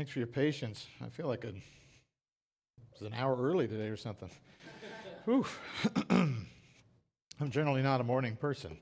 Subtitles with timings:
[0.00, 0.86] Thanks for your patience.
[1.04, 1.56] I feel like a, it
[2.90, 4.30] was an hour early today or something.
[6.10, 6.46] I'm
[7.50, 8.78] generally not a morning person.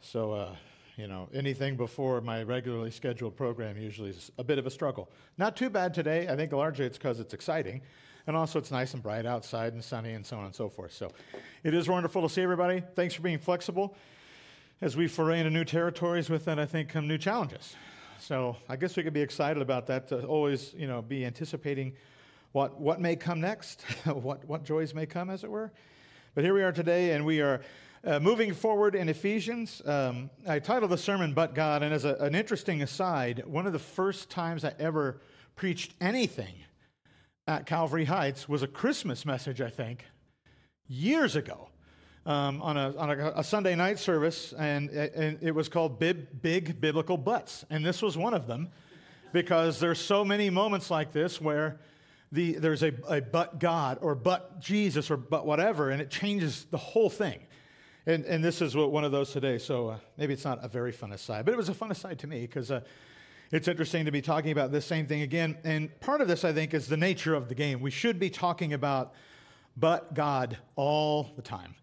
[0.00, 0.56] So, uh,
[0.96, 5.10] you know, anything before my regularly scheduled program usually is a bit of a struggle.
[5.36, 6.26] Not too bad today.
[6.26, 7.82] I think largely it's because it's exciting.
[8.26, 10.94] And also, it's nice and bright outside and sunny and so on and so forth.
[10.94, 11.10] So,
[11.64, 12.82] it is wonderful to see everybody.
[12.96, 13.94] Thanks for being flexible.
[14.80, 17.76] As we foray into new territories with that, I think come new challenges.
[18.26, 21.92] So, I guess we could be excited about that to always, you know, be anticipating
[22.52, 25.70] what, what may come next, what, what joys may come, as it were.
[26.34, 27.60] But here we are today, and we are
[28.02, 29.82] uh, moving forward in Ephesians.
[29.84, 33.74] Um, I titled the sermon, But God, and as a, an interesting aside, one of
[33.74, 35.20] the first times I ever
[35.54, 36.54] preached anything
[37.46, 40.06] at Calvary Heights was a Christmas message, I think,
[40.88, 41.68] years ago.
[42.26, 46.40] Um, on, a, on a, a, Sunday night service, and, and it was called Big,
[46.40, 47.66] Big Biblical Butts.
[47.68, 48.70] And this was one of them
[49.34, 51.80] because there's so many moments like this where
[52.32, 56.66] the, there's a, a but God or but Jesus or but whatever, and it changes
[56.70, 57.40] the whole thing.
[58.06, 59.58] And, and this is what, one of those today.
[59.58, 62.18] So uh, maybe it's not a very fun aside, but it was a fun aside
[62.20, 62.80] to me because uh,
[63.50, 65.56] it's interesting to be talking about this same thing again.
[65.64, 67.80] And part of this, I think, is the nature of the game.
[67.80, 69.14] We should be talking about
[69.76, 71.74] but God all the time.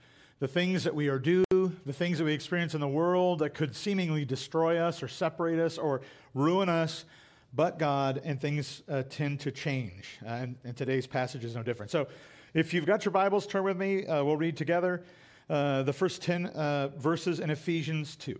[0.41, 3.53] The things that we are due, the things that we experience in the world that
[3.53, 6.01] could seemingly destroy us or separate us or
[6.33, 7.05] ruin us,
[7.53, 10.17] but God, and things uh, tend to change.
[10.25, 11.91] Uh, and, and, today's passage is no different.
[11.91, 12.07] So
[12.55, 14.07] if you've got your Bibles, turn with me.
[14.07, 15.03] Uh, we'll read together
[15.47, 18.39] uh, the first 10 uh, verses in Ephesians 2.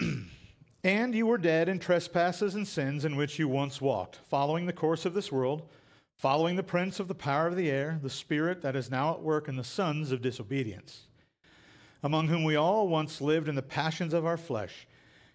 [0.82, 4.72] and you were dead in trespasses and sins in which you once walked, following the
[4.72, 5.68] course of this world,
[6.18, 9.22] following the prince of the power of the air, the spirit that is now at
[9.22, 11.02] work in the sons of disobedience,
[12.02, 14.86] among whom we all once lived in the passions of our flesh,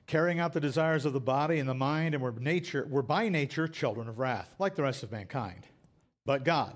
[0.08, 3.30] carrying out the desires of the body and the mind, and were, nature, were by
[3.30, 5.66] nature children of wrath, like the rest of mankind.
[6.26, 6.76] But God,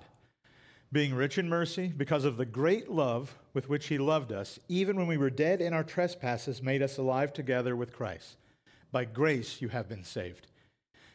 [0.89, 4.95] being rich in mercy, because of the great love with which He loved us, even
[4.95, 8.37] when we were dead in our trespasses, made us alive together with Christ.
[8.89, 10.47] By grace you have been saved,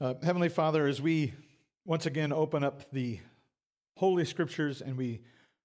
[0.00, 1.32] Uh, Heavenly Father, as we
[1.84, 3.20] once again open up the
[3.96, 5.20] Holy Scriptures and we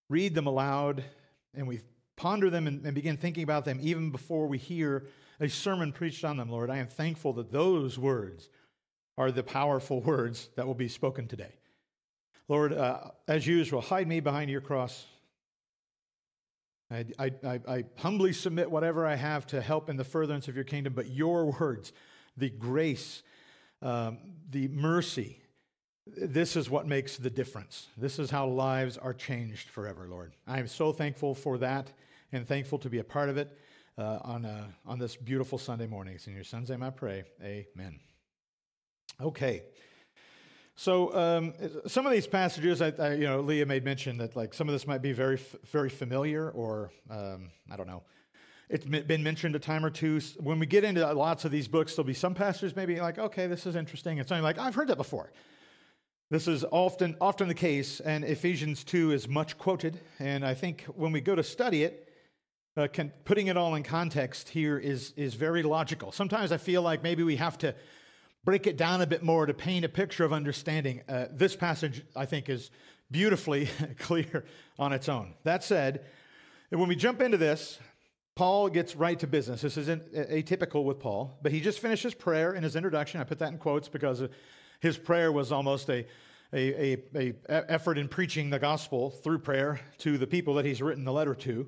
[0.09, 1.03] read them aloud
[1.55, 1.81] and we
[2.15, 5.07] ponder them and, and begin thinking about them even before we hear
[5.39, 6.69] a sermon preached on them, Lord.
[6.69, 8.49] I am thankful that those words
[9.17, 11.55] are the powerful words that will be spoken today.
[12.47, 15.05] Lord, uh, as usual, hide me behind your cross.
[16.89, 20.55] I, I, I, I, humbly submit whatever I have to help in the furtherance of
[20.55, 21.91] your kingdom, but your words,
[22.37, 23.23] the grace,
[23.81, 24.17] um,
[24.49, 25.39] the mercy,
[26.05, 27.87] this is what makes the difference.
[27.97, 30.33] This is how lives are changed forever, Lord.
[30.47, 31.91] I am so thankful for that
[32.31, 33.57] and thankful to be a part of it
[33.97, 36.15] uh, on, uh, on this beautiful Sunday morning.
[36.15, 37.23] It's in your son's name I pray.
[37.43, 37.99] Amen.
[39.19, 39.63] Okay.
[40.75, 41.53] So um,
[41.87, 44.73] some of these passages, I, I, you know, Leah made mention that like some of
[44.73, 45.39] this might be very,
[45.71, 48.03] very familiar, or um, I don't know.
[48.69, 50.19] It's been mentioned a time or two.
[50.39, 53.47] When we get into lots of these books, there'll be some pastors maybe like, okay,
[53.47, 54.17] this is interesting.
[54.17, 55.31] It's something like I've heard that before.
[56.29, 60.01] This is often often the case, and Ephesians two is much quoted.
[60.19, 62.09] And I think when we go to study it,
[62.75, 66.11] uh, can, putting it all in context here is, is very logical.
[66.11, 67.73] Sometimes I feel like maybe we have to
[68.43, 71.01] break it down a bit more to paint a picture of understanding.
[71.09, 72.69] Uh, this passage, I think, is
[73.09, 74.45] beautifully clear
[74.77, 75.33] on its own.
[75.43, 76.05] That said,
[76.69, 77.79] when we jump into this,
[78.37, 79.61] Paul gets right to business.
[79.61, 83.19] This isn't atypical with Paul, but he just finished his prayer in his introduction.
[83.19, 84.27] I put that in quotes because uh,
[84.79, 86.05] his prayer was almost a,
[86.53, 90.83] a, a, a effort in preaching the gospel through prayer to the people that he's
[90.83, 91.67] written the letter to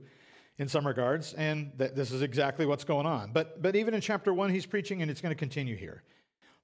[0.60, 3.32] in some regards, and that this is exactly what's going on.
[3.34, 6.04] But, but even in chapter one, he's preaching, and it's going to continue here.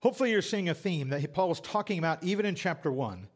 [0.02, 3.28] Hopefully, you're seeing a theme that Paul was talking about even in chapter one,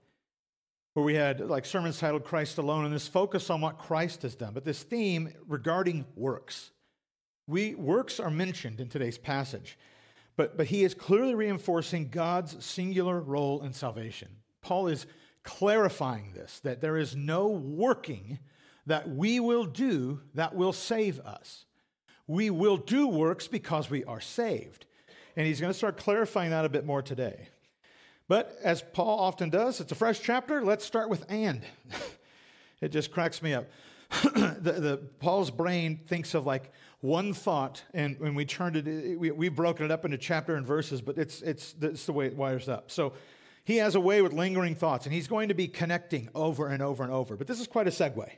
[0.94, 4.36] where we had like sermons titled Christ Alone, and this focus on what Christ has
[4.36, 4.54] done.
[4.54, 6.72] But this theme regarding works.
[7.48, 9.78] We, works are mentioned in today's passage,
[10.36, 14.30] but, but he is clearly reinforcing God's singular role in salvation.
[14.62, 15.06] Paul is
[15.44, 18.40] clarifying this, that there is no working
[18.86, 21.66] that we will do that will save us.
[22.28, 24.86] We will do works because we are saved.
[25.36, 27.50] And he's going to start clarifying that a bit more today.
[28.30, 30.64] But as Paul often does, it's a fresh chapter.
[30.64, 31.64] Let's start with and.
[32.82, 33.66] it just cracks me up.
[34.24, 36.72] the, the, Paul's brain thinks of like
[37.02, 40.66] one thought, and when we turned it, we, we've broken it up into chapter and
[40.66, 42.92] verses, but it's, it's, it's the way it wires up.
[42.92, 43.14] So
[43.64, 46.84] he has a way with lingering thoughts, and he's going to be connecting over and
[46.84, 47.36] over and over.
[47.36, 48.30] But this is quite a segue.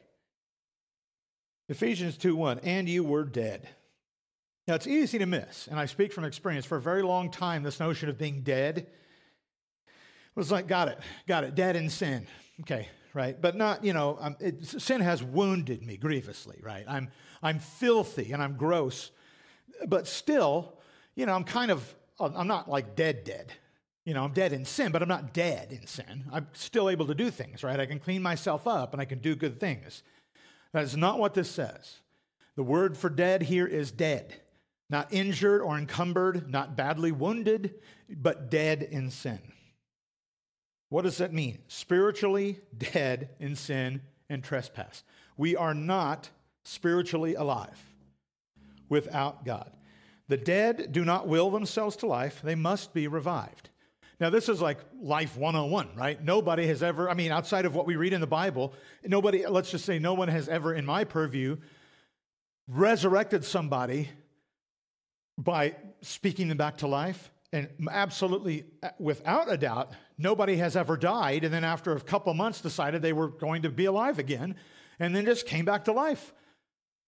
[1.67, 3.67] Ephesians 2 1, and you were dead.
[4.69, 6.65] Now, it's easy to miss, and I speak from experience.
[6.65, 8.88] For a very long time, this notion of being dead
[10.36, 12.25] was like, got it, got it, dead in sin.
[12.62, 13.39] Okay, right?
[13.39, 16.86] But not, you know, um, it, sin has wounded me grievously, right?
[16.88, 17.10] I'm,
[17.44, 19.12] I'm filthy and I'm gross.
[19.88, 20.78] But still,
[21.16, 23.51] you know, I'm kind of, I'm not like dead, dead.
[24.06, 26.25] You know, I'm dead in sin, but I'm not dead in sin.
[26.31, 27.80] I'm still able to do things, right?
[27.80, 30.04] I can clean myself up and I can do good things.
[30.74, 32.00] That is not what this says.
[32.56, 34.36] The word for dead here is dead,
[34.89, 37.75] not injured or encumbered, not badly wounded,
[38.10, 39.39] but dead in sin.
[40.91, 41.59] What does that mean?
[41.69, 45.05] Spiritually dead in sin and trespass.
[45.38, 46.29] We are not
[46.65, 47.81] spiritually alive
[48.89, 49.71] without God.
[50.27, 53.69] The dead do not will themselves to life, they must be revived.
[54.19, 56.21] Now, this is like life 101, right?
[56.21, 58.73] Nobody has ever, I mean, outside of what we read in the Bible,
[59.05, 61.55] nobody, let's just say, no one has ever, in my purview,
[62.67, 64.09] resurrected somebody
[65.38, 67.31] by speaking them back to life.
[67.53, 72.33] And absolutely, uh, without a doubt, nobody has ever died and then after a couple
[72.33, 74.56] months decided they were going to be alive again
[75.00, 76.33] and then just came back to life.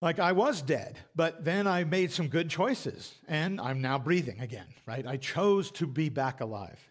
[0.01, 4.41] Like I was dead, but then I made some good choices and I'm now breathing
[4.41, 5.07] again, right?
[5.07, 6.89] I chose to be back alive.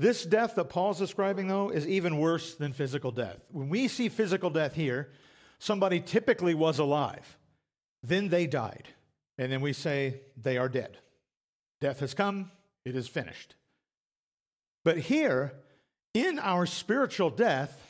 [0.00, 3.38] This death that Paul's describing, though, is even worse than physical death.
[3.50, 5.10] When we see physical death here,
[5.58, 7.36] somebody typically was alive,
[8.02, 8.88] then they died,
[9.38, 10.98] and then we say they are dead.
[11.80, 12.50] Death has come,
[12.84, 13.54] it is finished.
[14.84, 15.52] But here,
[16.14, 17.84] in our spiritual death,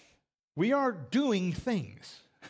[0.57, 2.21] we are doing things.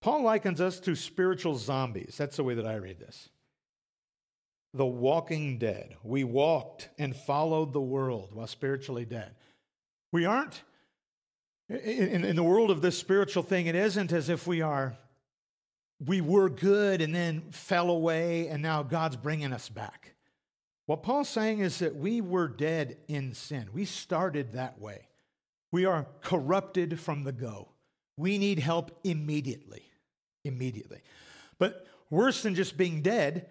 [0.00, 2.14] Paul likens us to spiritual zombies.
[2.16, 3.28] That's the way that I read this.
[4.72, 5.96] The walking dead.
[6.02, 9.34] We walked and followed the world while spiritually dead.
[10.12, 10.62] We aren't,
[11.68, 14.96] in, in the world of this spiritual thing, it isn't as if we are,
[16.04, 20.14] we were good and then fell away and now God's bringing us back.
[20.90, 23.68] What Paul's saying is that we were dead in sin.
[23.72, 25.06] We started that way.
[25.70, 27.68] We are corrupted from the go.
[28.16, 29.84] We need help immediately.
[30.44, 31.02] Immediately.
[31.60, 33.46] But worse than just being dead,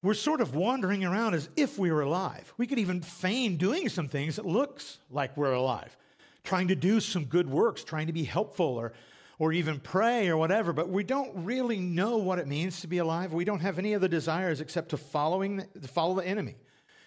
[0.00, 2.54] we're sort of wandering around as if we were alive.
[2.56, 5.96] We could even feign doing some things that looks like we're alive,
[6.44, 8.92] trying to do some good works, trying to be helpful or
[9.38, 12.96] or even pray or whatever, but we don't really know what it means to be
[12.98, 13.34] alive.
[13.34, 16.54] We don't have any other desires except to following to follow the enemy.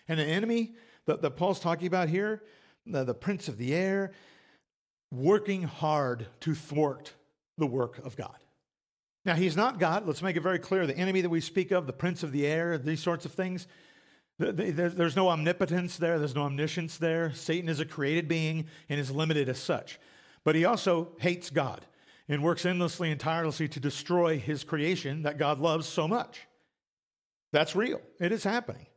[0.09, 0.73] And the enemy
[1.06, 2.44] that, that Paul's talking about here,
[2.85, 4.11] the, the prince of the air,
[5.11, 7.13] working hard to thwart
[7.57, 8.35] the work of God.
[9.25, 10.06] Now, he's not God.
[10.07, 10.88] Let's make it very clear.
[10.88, 13.67] The enemy that we speak of, the prince of the air, these sorts of things,
[14.39, 17.33] there's no omnipotence there, there's no omniscience there.
[17.33, 20.00] Satan is a created being and is limited as such.
[20.45, 21.85] But he also hates God
[22.29, 26.47] and works endlessly and tirelessly to destroy his creation that God loves so much.
[27.51, 28.88] That's real, it is happening.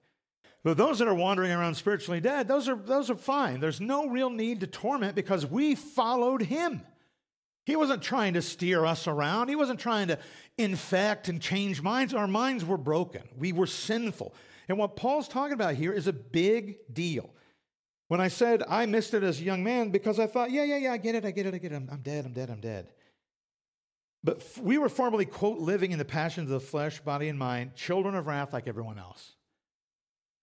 [0.64, 3.58] But those that are wandering around spiritually dead, those are, those are fine.
[3.58, 6.82] There's no real need to torment because we followed him.
[7.64, 10.18] He wasn't trying to steer us around, he wasn't trying to
[10.58, 12.12] infect and change minds.
[12.14, 14.34] Our minds were broken, we were sinful.
[14.68, 17.30] And what Paul's talking about here is a big deal.
[18.08, 20.76] When I said I missed it as a young man because I thought, yeah, yeah,
[20.76, 22.50] yeah, I get it, I get it, I get it, I'm, I'm dead, I'm dead,
[22.50, 22.88] I'm dead.
[24.24, 27.74] But we were formerly, quote, living in the passions of the flesh, body, and mind,
[27.74, 29.32] children of wrath like everyone else.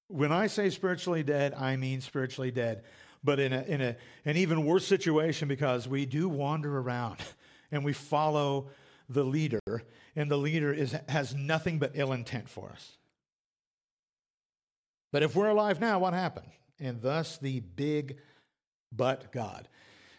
[0.10, 2.84] When I say spiritually dead, I mean spiritually dead,
[3.24, 7.20] but in, a, in a, an even worse situation because we do wander around
[7.72, 8.70] and we follow
[9.08, 9.62] the leader,
[10.16, 12.98] and the leader is, has nothing but ill intent for us.
[15.12, 16.50] But if we're alive now, what happened?
[16.80, 18.18] And thus the big
[18.92, 19.68] but God.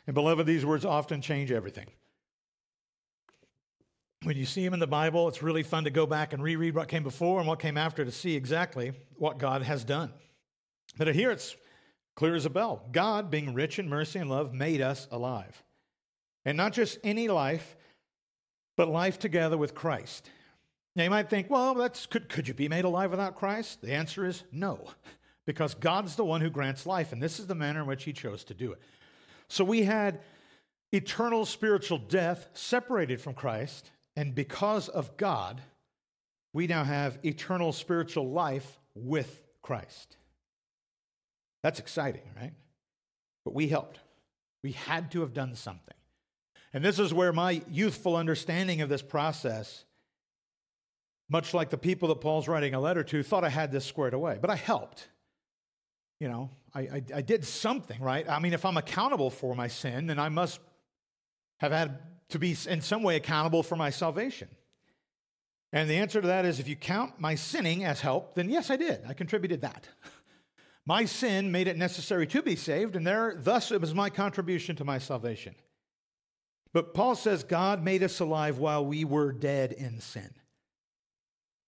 [0.06, 1.86] And beloved, these words often change everything
[4.24, 6.74] when you see him in the Bible, it's really fun to go back and reread
[6.74, 10.12] what came before and what came after to see exactly what God has done.
[10.98, 11.56] But here it's
[12.16, 12.82] clear as a bell.
[12.92, 15.62] God, being rich in mercy and love, made us alive.
[16.44, 17.76] And not just any life,
[18.76, 20.30] but life together with Christ.
[20.96, 23.80] Now you might think, well, that's could, could you be made alive without Christ?
[23.80, 24.88] The answer is no,
[25.46, 28.12] because God's the one who grants life, and this is the manner in which he
[28.12, 28.80] chose to do it.
[29.48, 30.20] So we had
[30.92, 35.60] eternal spiritual death separated from Christ and because of God,
[36.52, 40.16] we now have eternal spiritual life with Christ.
[41.62, 42.52] That's exciting, right?
[43.44, 44.00] But we helped.
[44.62, 45.94] We had to have done something.
[46.72, 49.84] And this is where my youthful understanding of this process,
[51.28, 54.14] much like the people that Paul's writing a letter to, thought I had this squared
[54.14, 54.38] away.
[54.40, 55.08] But I helped.
[56.20, 58.28] You know, I, I, I did something, right?
[58.28, 60.60] I mean, if I'm accountable for my sin, then I must
[61.58, 61.98] have had
[62.30, 64.48] to be in some way accountable for my salvation.
[65.72, 68.70] And the answer to that is if you count my sinning as help, then yes,
[68.70, 69.02] I did.
[69.06, 69.88] I contributed that.
[70.86, 74.74] My sin made it necessary to be saved, and there, thus it was my contribution
[74.76, 75.54] to my salvation.
[76.72, 80.30] But Paul says God made us alive while we were dead in sin.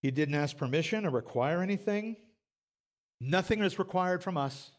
[0.00, 2.16] He didn't ask permission or require anything.
[3.20, 4.70] Nothing is required from us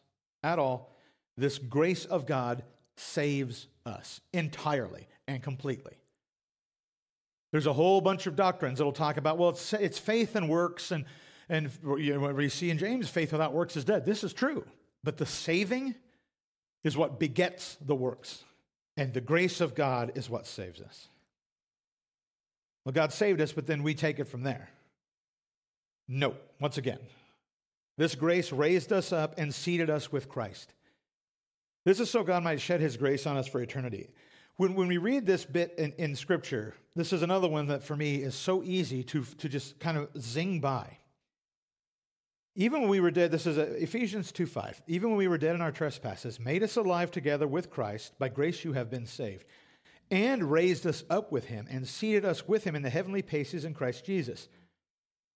[0.42, 0.94] at all.
[1.36, 2.64] This grace of God
[2.96, 5.96] saves us entirely and completely.
[7.52, 10.90] There's a whole bunch of doctrines that'll talk about, well, it's, it's faith and works,
[10.90, 11.04] and,
[11.48, 14.04] and you know, what we see in James, faith without works is dead.
[14.04, 14.64] This is true.
[15.04, 15.94] But the saving
[16.82, 18.42] is what begets the works,
[18.96, 21.08] and the grace of God is what saves us.
[22.84, 24.68] Well, God saved us, but then we take it from there.
[26.08, 26.98] No, once again,
[27.96, 30.74] this grace raised us up and seated us with Christ.
[31.84, 34.08] This is so God might shed his grace on us for eternity.
[34.56, 37.96] When, when we read this bit in, in Scripture, this is another one that for
[37.96, 40.98] me is so easy to, to just kind of zing by.
[42.56, 44.82] Even when we were dead, this is Ephesians 2 5.
[44.86, 48.16] Even when we were dead in our trespasses, made us alive together with Christ.
[48.18, 49.46] By grace you have been saved.
[50.10, 53.64] And raised us up with him and seated us with him in the heavenly places
[53.64, 54.48] in Christ Jesus.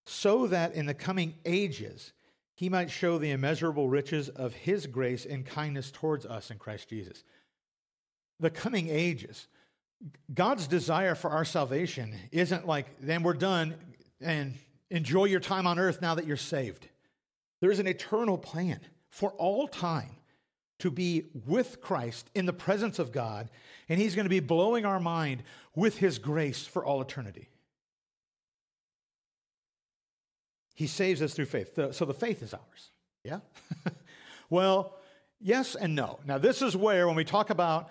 [0.07, 2.13] So that in the coming ages
[2.55, 6.89] he might show the immeasurable riches of his grace and kindness towards us in Christ
[6.89, 7.25] Jesus
[8.40, 9.47] the coming ages.
[10.33, 13.75] God's desire for our salvation isn't like, then we're done
[14.21, 14.54] and
[14.90, 16.88] enjoy your time on earth now that you're saved.
[17.61, 18.80] There's an eternal plan
[19.11, 20.16] for all time
[20.78, 23.50] to be with Christ in the presence of God,
[23.88, 25.42] and He's going to be blowing our mind
[25.75, 27.49] with His grace for all eternity.
[30.75, 31.76] He saves us through faith.
[31.92, 32.90] So the faith is ours.
[33.25, 33.40] Yeah?
[34.50, 34.95] well,
[35.40, 36.21] yes and no.
[36.25, 37.90] Now, this is where, when we talk about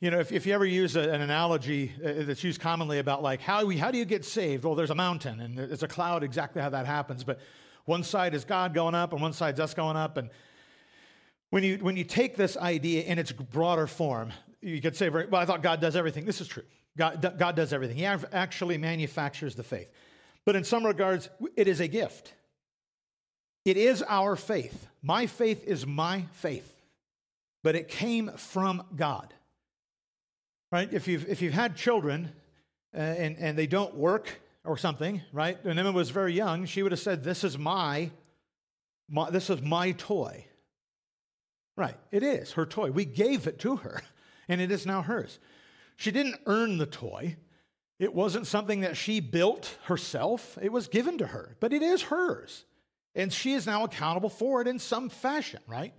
[0.00, 3.22] you know, if, if you ever use a, an analogy uh, that's used commonly about
[3.22, 4.64] like how, we, how do you get saved?
[4.64, 7.24] Well, there's a mountain and there's a cloud, exactly how that happens.
[7.24, 7.40] But
[7.84, 10.16] one side is God going up and one side's us going up.
[10.16, 10.30] And
[11.50, 15.34] when you, when you take this idea in its broader form, you could say, well,
[15.34, 16.24] I thought God does everything.
[16.24, 16.64] This is true.
[16.96, 17.96] God, God does everything.
[17.96, 19.88] He actually manufactures the faith.
[20.44, 22.34] But in some regards, it is a gift.
[23.64, 24.88] It is our faith.
[25.02, 26.74] My faith is my faith,
[27.62, 29.32] but it came from God
[30.70, 30.92] right?
[30.92, 32.32] If you've, if you've had children
[32.94, 35.62] uh, and, and they don't work or something, right?
[35.64, 38.10] When Emma was very young, she would have said, This is my,
[39.08, 40.44] my this is my toy.
[41.76, 42.90] Right, it is her toy.
[42.90, 44.02] We gave it to her,
[44.48, 45.38] and it is now hers.
[45.96, 47.36] She didn't earn the toy.
[47.98, 50.56] It wasn't something that she built herself.
[50.62, 52.64] It was given to her, but it is hers.
[53.14, 55.92] And she is now accountable for it in some fashion, right?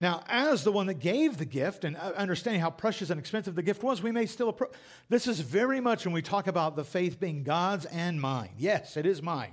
[0.00, 3.54] Now, as the one that gave the gift and uh, understanding how precious and expensive
[3.54, 4.72] the gift was, we may still approach.
[5.10, 8.50] This is very much when we talk about the faith being God's and mine.
[8.56, 9.52] Yes, it is mine.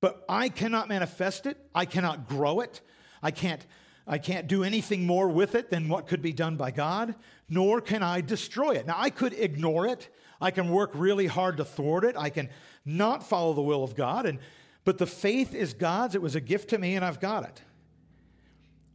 [0.00, 1.58] But I cannot manifest it.
[1.74, 2.80] I cannot grow it.
[3.22, 3.66] I can't,
[4.06, 7.16] I can't do anything more with it than what could be done by God,
[7.48, 8.86] nor can I destroy it.
[8.86, 10.08] Now, I could ignore it.
[10.40, 12.16] I can work really hard to thwart it.
[12.16, 12.50] I can
[12.84, 14.26] not follow the will of God.
[14.26, 14.38] And,
[14.84, 16.14] but the faith is God's.
[16.14, 17.60] It was a gift to me, and I've got it.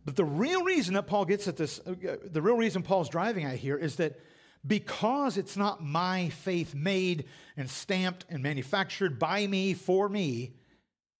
[0.06, 3.46] But the real reason that Paul gets at this, uh, the real reason Paul's driving
[3.46, 4.20] at here is that
[4.66, 7.26] because it's not my faith made
[7.58, 10.54] and stamped and manufactured by me for me,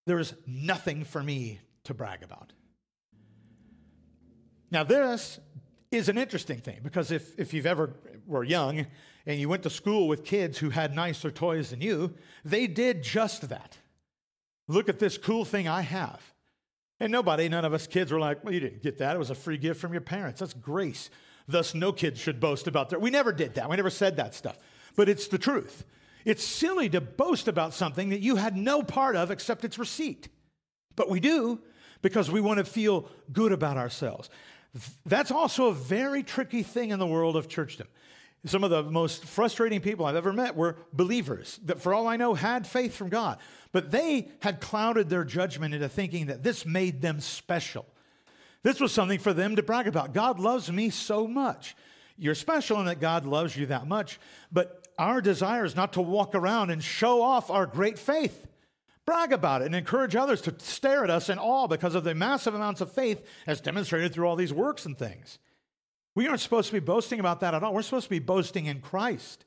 [0.06, 2.54] there's nothing for me to brag about.
[4.72, 5.40] Now, this
[5.92, 7.94] is an interesting thing because if, if you've ever
[8.28, 8.86] were young
[9.26, 12.14] and you went to school with kids who had nicer toys than you,
[12.44, 13.78] they did just that.
[14.68, 16.35] Look at this cool thing I have.
[17.00, 19.16] And nobody, none of us kids were like, well, you didn't get that.
[19.16, 20.40] It was a free gift from your parents.
[20.40, 21.10] That's grace.
[21.48, 23.02] Thus, no kids should boast about that.
[23.02, 23.70] We never did that.
[23.70, 24.58] We never said that stuff.
[24.96, 25.84] But it's the truth.
[26.24, 30.30] It's silly to boast about something that you had no part of except its receipt.
[30.96, 31.60] But we do
[32.02, 34.30] because we want to feel good about ourselves.
[35.06, 37.88] That's also a very tricky thing in the world of churchdom.
[38.46, 42.16] Some of the most frustrating people I've ever met were believers that, for all I
[42.16, 43.40] know, had faith from God,
[43.72, 47.88] but they had clouded their judgment into thinking that this made them special.
[48.62, 50.14] This was something for them to brag about.
[50.14, 51.76] God loves me so much.
[52.18, 54.20] You're special in that God loves you that much,
[54.52, 58.48] but our desire is not to walk around and show off our great faith.
[59.06, 62.16] brag about it and encourage others to stare at us in awe because of the
[62.16, 65.40] massive amounts of faith as demonstrated through all these works and things.
[66.16, 67.74] We aren't supposed to be boasting about that at all.
[67.74, 69.46] We're supposed to be boasting in Christ.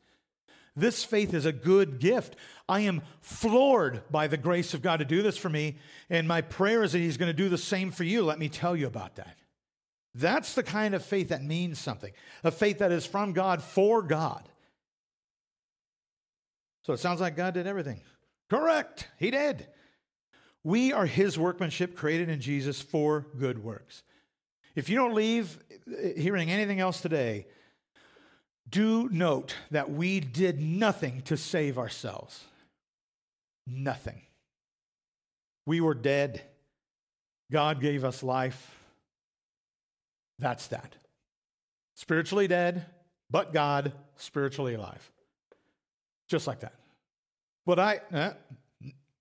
[0.77, 2.37] This faith is a good gift.
[2.69, 6.41] I am floored by the grace of God to do this for me, and my
[6.41, 8.23] prayer is that He's going to do the same for you.
[8.23, 9.37] Let me tell you about that.
[10.15, 12.13] That's the kind of faith that means something,
[12.45, 14.49] a faith that is from God for God.
[16.83, 18.01] So it sounds like God did everything.
[18.49, 19.67] Correct, He did.
[20.63, 24.03] We are His workmanship created in Jesus for good works.
[24.79, 25.59] If you don't leave
[26.17, 27.49] hearing anything else today,
[28.71, 32.45] do note that we did nothing to save ourselves.
[33.67, 34.23] Nothing.
[35.67, 36.43] We were dead.
[37.51, 38.79] God gave us life.
[40.39, 40.95] That's that.
[41.97, 42.87] Spiritually dead,
[43.29, 45.11] but God spiritually alive.
[46.29, 46.75] Just like that.
[47.67, 48.31] But I, uh,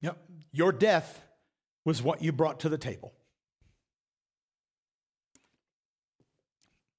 [0.03, 0.13] know,
[0.51, 1.19] your death
[1.83, 3.11] was what you brought to the table.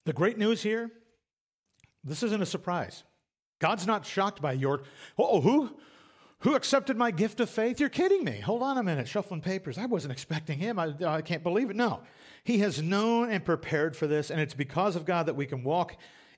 [0.09, 0.91] The great news here
[2.03, 3.05] this isn't a surprise.
[3.59, 4.81] God's not shocked by your,
[5.19, 5.77] oh, who?
[6.38, 7.79] Who accepted my gift of faith?
[7.79, 8.41] You're kidding me.
[8.41, 9.77] Hold on a minute, shuffling papers.
[9.77, 10.79] I wasn't expecting him.
[10.79, 11.77] I, uh, I can't believe it.
[11.77, 12.00] No.
[12.43, 15.62] He has known and prepared for this, and it's because of God that we can
[15.62, 15.95] walk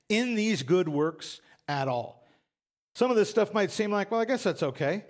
[0.09, 2.27] in these good works at all.
[2.97, 5.05] Some of this stuff might seem like, well, I guess that's okay.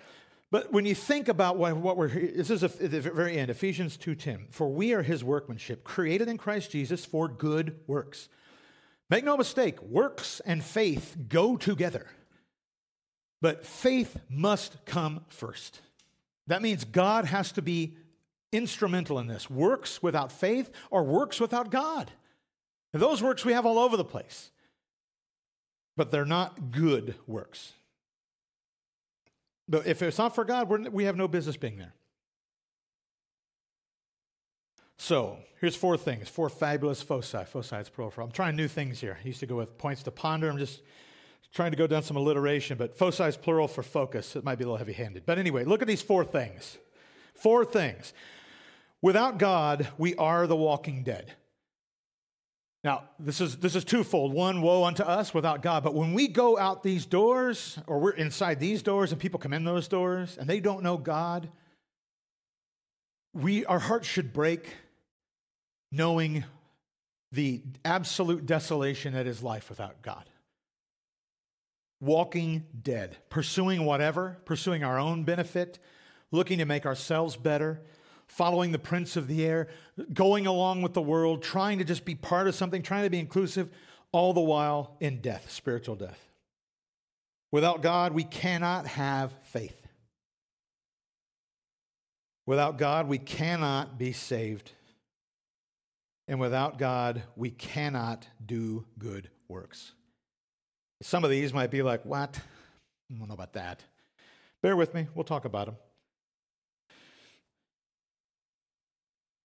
[0.50, 3.96] But when you think about what, what we're, this is at the very end, Ephesians
[3.96, 8.28] 2.10, for we are his workmanship, created in Christ Jesus for good works
[9.10, 12.06] Make no mistake, works and faith go together.
[13.42, 15.80] But faith must come first.
[16.46, 17.96] That means God has to be
[18.52, 19.50] instrumental in this.
[19.50, 22.10] Works without faith or works without God.
[22.92, 24.50] And those works we have all over the place.
[25.96, 27.72] But they're not good works.
[29.68, 31.94] But if it's not for God, we have no business being there.
[35.02, 37.42] So here's four things, four fabulous foci.
[37.46, 38.12] Foci is plural.
[38.18, 39.16] I'm trying new things here.
[39.18, 40.50] I used to go with points to ponder.
[40.50, 40.82] I'm just
[41.54, 44.36] trying to go down some alliteration, but foci is plural for focus.
[44.36, 45.24] It might be a little heavy handed.
[45.24, 46.76] But anyway, look at these four things.
[47.34, 48.12] Four things.
[49.00, 51.32] Without God, we are the walking dead.
[52.84, 54.34] Now, this is, this is twofold.
[54.34, 55.82] One, woe unto us without God.
[55.82, 59.54] But when we go out these doors, or we're inside these doors and people come
[59.54, 61.48] in those doors and they don't know God,
[63.32, 64.68] we, our hearts should break
[65.92, 66.44] knowing
[67.32, 70.24] the absolute desolation that is life without God.
[72.00, 75.78] Walking dead, pursuing whatever, pursuing our own benefit,
[76.32, 77.80] looking to make ourselves better,
[78.26, 79.68] following the prince of the air,
[80.12, 83.18] going along with the world, trying to just be part of something, trying to be
[83.18, 83.68] inclusive,
[84.12, 86.18] all the while in death, spiritual death.
[87.52, 89.76] Without God, we cannot have faith.
[92.46, 94.72] Without God, we cannot be saved.
[96.30, 99.90] And without God, we cannot do good works.
[101.02, 102.38] Some of these might be like, what?
[103.10, 103.82] I don't know about that.
[104.62, 105.76] Bear with me, we'll talk about them.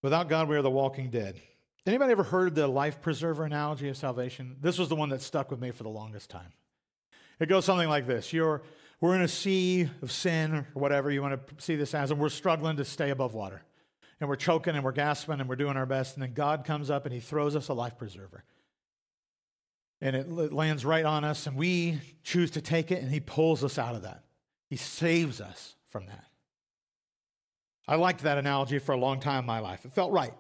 [0.04, 1.42] Without God, we are the walking dead.
[1.88, 4.56] Anybody ever heard the life preserver analogy of salvation?
[4.62, 6.54] This was the one that stuck with me for the longest time.
[7.40, 8.62] It goes something like this You're,
[9.02, 12.20] We're in a sea of sin or whatever you want to see this as, and
[12.20, 13.64] we're struggling to stay above water
[14.20, 16.16] and we're choking and we're gasping and we're doing our best.
[16.16, 18.44] And then God comes up and he throws us a life preserver.
[20.02, 23.64] And it lands right on us, and we choose to take it, and he pulls
[23.64, 24.24] us out of that.
[24.70, 26.26] He saves us from that.
[27.88, 29.86] I liked that analogy for a long time in my life.
[29.86, 30.34] It felt right.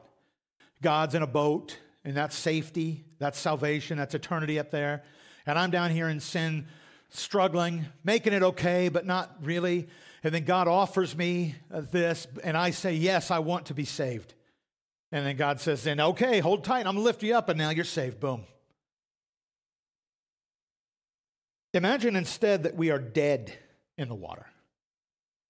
[0.81, 5.03] God's in a boat, and that's safety, that's salvation, that's eternity up there.
[5.45, 6.67] And I'm down here in sin,
[7.09, 9.87] struggling, making it okay, but not really.
[10.25, 14.33] And then God offers me this, and I say, Yes, I want to be saved.
[15.11, 16.87] And then God says, Then, okay, hold tight.
[16.87, 18.19] I'm going to lift you up, and now you're saved.
[18.19, 18.43] Boom.
[21.75, 23.53] Imagine instead that we are dead
[23.99, 24.47] in the water.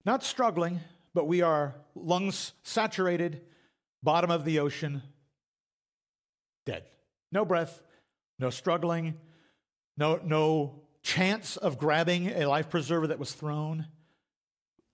[0.04, 0.82] Not struggling,
[1.14, 3.44] but we are lungs saturated,
[4.04, 5.04] bottom of the ocean,
[6.66, 6.84] dead.
[7.32, 7.82] No breath,
[8.40, 9.16] no struggling,
[9.96, 13.88] no, no chance of grabbing a life preserver that was thrown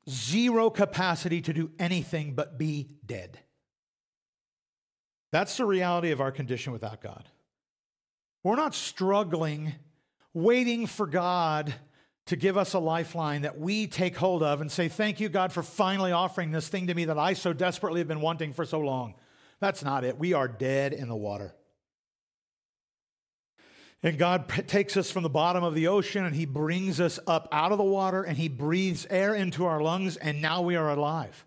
[0.09, 3.39] zero capacity to do anything but be dead.
[5.31, 7.27] That's the reality of our condition without God.
[8.43, 9.73] We're not struggling,
[10.33, 11.73] waiting for God
[12.25, 15.53] to give us a lifeline that we take hold of and say, Thank you, God,
[15.53, 18.65] for finally offering this thing to me that I so desperately have been wanting for
[18.65, 19.15] so long.
[19.59, 20.17] That's not it.
[20.17, 21.53] We are dead in the water.
[24.03, 27.47] And God takes us from the bottom of the ocean and He brings us up
[27.51, 30.89] out of the water and He breathes air into our lungs, and now we are
[30.89, 31.45] alive.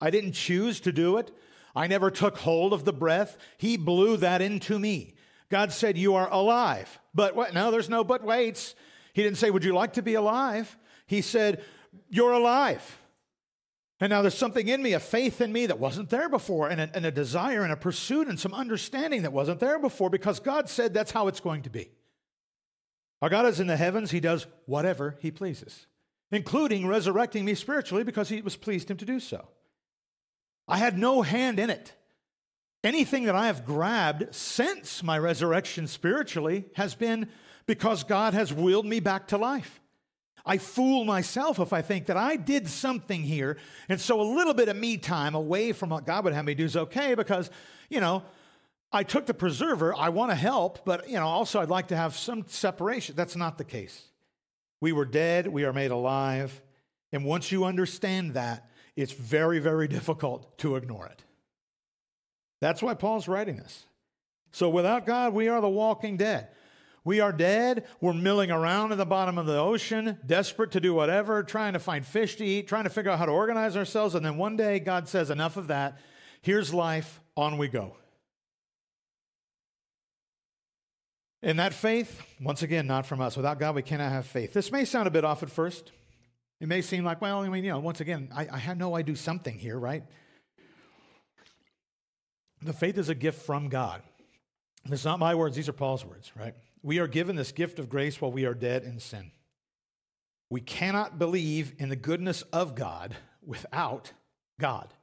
[0.00, 1.30] I didn't choose to do it.
[1.74, 3.36] I never took hold of the breath.
[3.56, 5.14] He blew that into me.
[5.48, 6.98] God said, You are alive.
[7.14, 7.54] But what?
[7.54, 8.74] No, there's no but waits.
[9.12, 10.76] He didn't say, Would you like to be alive?
[11.06, 11.62] He said,
[12.10, 12.98] You're alive.
[14.00, 16.80] And now there's something in me, a faith in me that wasn't there before, and
[16.80, 20.38] a, and a desire and a pursuit and some understanding that wasn't there before because
[20.38, 21.90] God said that's how it's going to be.
[23.20, 25.86] Our God is in the heavens, He does whatever He pleases,
[26.30, 29.48] including resurrecting me spiritually because He was pleased Him to do so.
[30.68, 31.92] I had no hand in it.
[32.84, 37.28] Anything that I have grabbed since my resurrection spiritually has been
[37.66, 39.80] because God has willed me back to life.
[40.48, 43.58] I fool myself if I think that I did something here.
[43.90, 46.54] And so a little bit of me time away from what God would have me
[46.54, 47.50] do is okay because,
[47.90, 48.22] you know,
[48.90, 49.94] I took the preserver.
[49.94, 53.14] I want to help, but, you know, also I'd like to have some separation.
[53.14, 54.06] That's not the case.
[54.80, 56.62] We were dead, we are made alive.
[57.12, 61.22] And once you understand that, it's very, very difficult to ignore it.
[62.62, 63.84] That's why Paul's writing this.
[64.52, 66.48] So without God, we are the walking dead.
[67.04, 67.86] We are dead.
[68.00, 71.78] We're milling around in the bottom of the ocean, desperate to do whatever, trying to
[71.78, 74.14] find fish to eat, trying to figure out how to organize ourselves.
[74.14, 75.98] And then one day, God says, Enough of that.
[76.42, 77.20] Here's life.
[77.36, 77.94] On we go.
[81.40, 83.36] And that faith, once again, not from us.
[83.36, 84.52] Without God, we cannot have faith.
[84.52, 85.92] This may sound a bit off at first.
[86.60, 89.02] It may seem like, well, I mean, you know, once again, I, I know I
[89.02, 90.02] do something here, right?
[92.62, 94.02] The faith is a gift from God.
[94.86, 96.54] It's not my words, these are Paul's words, right?
[96.82, 99.32] We are given this gift of grace while we are dead in sin.
[100.50, 104.12] We cannot believe in the goodness of God without
[104.60, 104.94] God.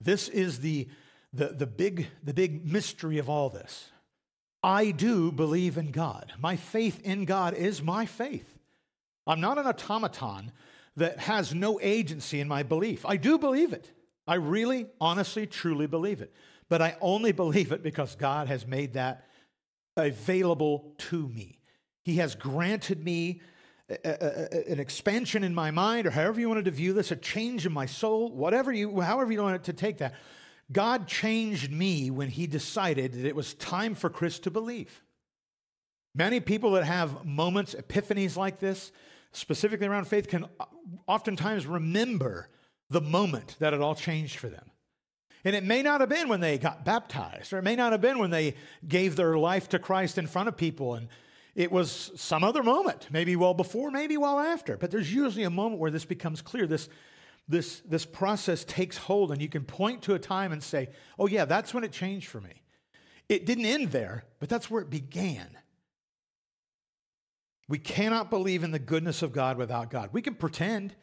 [0.00, 0.88] This is the,
[1.32, 3.90] the, the, big, the big mystery of all this.
[4.62, 6.32] I do believe in God.
[6.38, 8.58] My faith in God is my faith.
[9.26, 10.52] I'm not an automaton
[10.96, 13.06] that has no agency in my belief.
[13.06, 13.92] I do believe it.
[14.26, 16.32] I really, honestly, truly believe it.
[16.68, 19.24] But I only believe it because God has made that
[19.98, 21.58] available to me.
[22.04, 23.40] He has granted me
[23.90, 27.16] a, a, an expansion in my mind, or however you wanted to view this, a
[27.16, 30.14] change in my soul, whatever you, however you wanted to take that.
[30.70, 35.02] God changed me when He decided that it was time for Chris to believe.
[36.14, 38.92] Many people that have moments, epiphanies like this,
[39.32, 40.46] specifically around faith, can
[41.06, 42.48] oftentimes remember
[42.90, 44.70] the moment that it all changed for them.
[45.44, 48.00] And it may not have been when they got baptized, or it may not have
[48.00, 48.54] been when they
[48.86, 50.94] gave their life to Christ in front of people.
[50.94, 51.08] And
[51.54, 54.76] it was some other moment, maybe well before, maybe well after.
[54.76, 56.66] But there's usually a moment where this becomes clear.
[56.66, 56.88] This,
[57.48, 61.26] this, this process takes hold, and you can point to a time and say, oh,
[61.26, 62.62] yeah, that's when it changed for me.
[63.28, 65.48] It didn't end there, but that's where it began.
[67.68, 70.10] We cannot believe in the goodness of God without God.
[70.12, 70.94] We can pretend.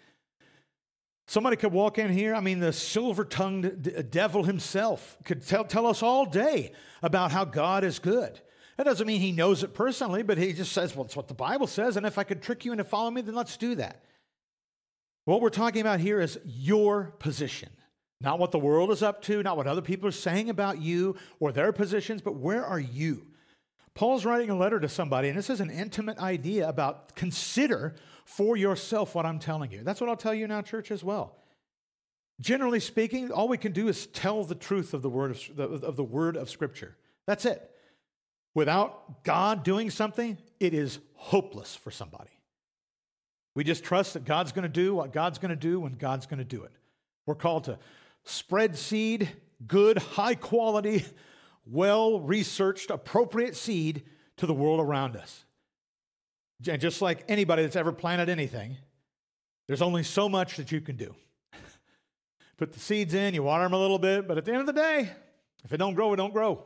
[1.27, 5.45] Somebody could walk in here, I mean, the silver tongued d- uh, devil himself could
[5.45, 8.39] tell, tell us all day about how God is good.
[8.77, 11.33] That doesn't mean he knows it personally, but he just says, well, it's what the
[11.33, 14.03] Bible says, and if I could trick you into following me, then let's do that.
[15.23, 17.69] What we're talking about here is your position,
[18.21, 21.15] not what the world is up to, not what other people are saying about you
[21.39, 23.25] or their positions, but where are you?
[23.95, 28.57] Paul's writing a letter to somebody, and this is an intimate idea about consider for
[28.57, 29.83] yourself what I'm telling you.
[29.83, 31.37] That's what I'll tell you now, church, as well.
[32.41, 35.95] Generally speaking, all we can do is tell the truth of the word of, of
[35.95, 36.97] the word of Scripture.
[37.25, 37.71] That's it.
[38.53, 42.31] Without God doing something, it is hopeless for somebody.
[43.53, 46.25] We just trust that God's going to do what God's going to do when God's
[46.25, 46.71] going to do it.
[47.25, 47.79] We're called to
[48.23, 49.29] spread seed,
[49.65, 51.05] good, high quality,
[51.65, 54.03] well researched, appropriate seed
[54.37, 55.44] to the world around us.
[56.67, 58.77] And just like anybody that's ever planted anything,
[59.67, 61.13] there's only so much that you can do.
[62.57, 64.67] Put the seeds in, you water them a little bit, but at the end of
[64.67, 65.09] the day,
[65.63, 66.63] if it don't grow, it don't grow.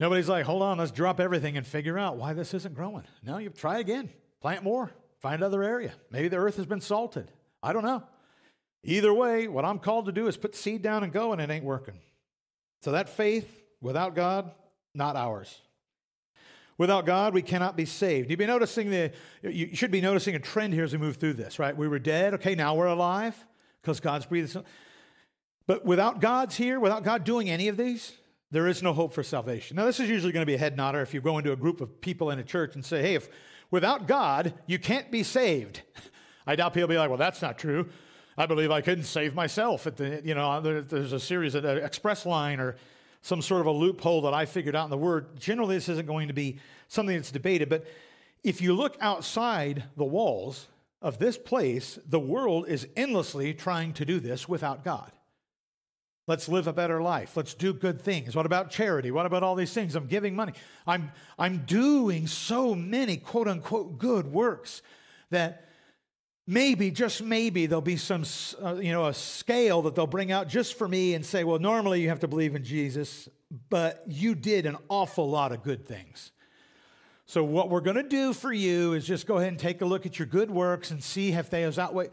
[0.00, 3.04] Nobody's like, hold on, let's drop everything and figure out why this isn't growing.
[3.22, 5.94] No, you try again, plant more, find another area.
[6.10, 7.30] Maybe the earth has been salted.
[7.62, 8.02] I don't know.
[8.82, 11.50] Either way, what I'm called to do is put seed down and go, and it
[11.50, 11.98] ain't working.
[12.82, 14.50] So that faith without God,
[14.94, 15.58] not ours.
[16.76, 18.30] Without God, we cannot be saved.
[18.30, 21.34] You'd be noticing the, you should be noticing a trend here as we move through
[21.34, 21.76] this, right?
[21.76, 22.34] We were dead.
[22.34, 23.36] Okay, now we're alive
[23.80, 24.64] because God's breathing.
[25.66, 28.12] But without God's here, without God doing any of these,
[28.50, 29.76] there is no hope for salvation.
[29.76, 31.56] Now, this is usually going to be a head nodder if you go into a
[31.56, 33.28] group of people in a church and say, hey, if
[33.70, 35.82] without God, you can't be saved.
[36.46, 37.88] I doubt people will be like, well, that's not true.
[38.36, 39.86] I believe I couldn't save myself.
[39.86, 42.76] At the, you know, there's a series of uh, express line or
[43.24, 45.40] some sort of a loophole that I figured out in the Word.
[45.40, 46.58] Generally, this isn't going to be
[46.88, 47.86] something that's debated, but
[48.42, 50.68] if you look outside the walls
[51.00, 55.10] of this place, the world is endlessly trying to do this without God.
[56.26, 57.34] Let's live a better life.
[57.34, 58.36] Let's do good things.
[58.36, 59.10] What about charity?
[59.10, 59.94] What about all these things?
[59.94, 60.52] I'm giving money.
[60.86, 64.82] I'm, I'm doing so many quote unquote good works
[65.30, 65.70] that
[66.46, 68.24] maybe, just maybe, there'll be some,
[68.62, 71.58] uh, you know, a scale that they'll bring out just for me and say, well,
[71.58, 73.28] normally you have to believe in Jesus,
[73.70, 76.32] but you did an awful lot of good things.
[77.26, 79.86] So, what we're going to do for you is just go ahead and take a
[79.86, 82.10] look at your good works and see if they outweigh.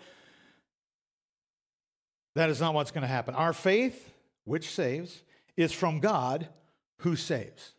[2.36, 3.36] That is not what's going to happen.
[3.36, 4.10] Our faith,
[4.46, 5.22] which saves,
[5.58, 6.48] is from God
[7.00, 7.74] who saves.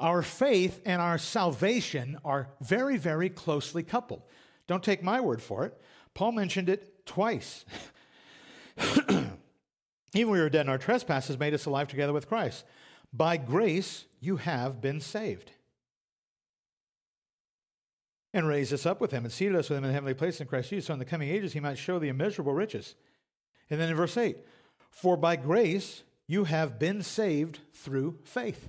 [0.00, 4.22] Our faith and our salvation are very, very closely coupled.
[4.70, 5.76] Don't take my word for it.
[6.14, 7.64] Paul mentioned it twice.
[9.08, 9.32] Even
[10.14, 12.64] we were dead in our trespasses, made us alive together with Christ.
[13.12, 15.50] By grace, you have been saved
[18.32, 20.40] and raised us up with him and seated us with him in the heavenly place
[20.40, 22.94] in Christ Jesus, so in the coming ages he might show the immeasurable riches.
[23.70, 24.36] And then in verse 8,
[24.88, 28.68] for by grace you have been saved through faith.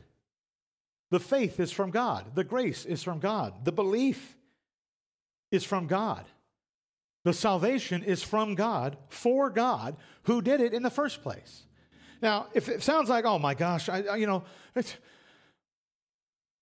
[1.12, 4.36] The faith is from God, the grace is from God, the belief
[5.52, 6.26] is from God.
[7.24, 11.64] The salvation is from God, for God, who did it in the first place.
[12.22, 14.44] Now, if it sounds like, oh my gosh, I, you know,